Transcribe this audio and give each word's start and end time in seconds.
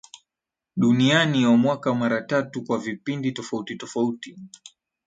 Duniani 0.75 1.45
wa 1.45 1.57
mwaka 1.57 1.93
mara 1.93 2.21
tatu 2.21 2.63
kwa 2.63 2.77
vipindi 2.77 3.31
tofauti 3.31 3.75
tofauti 3.75 4.35